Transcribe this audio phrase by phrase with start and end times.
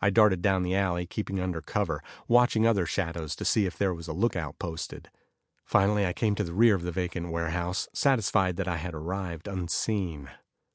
[0.00, 3.92] I darted down the alley, keeping under cover, watching other shadows to see if there
[3.92, 5.10] was a lookout posted.
[5.66, 9.46] Finally, I came to the rear of the vacant warehouse, satisfied that I had arrived
[9.46, 10.30] unseen.